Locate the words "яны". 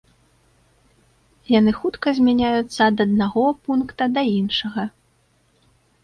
1.59-1.71